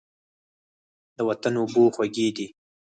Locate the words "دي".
2.35-2.47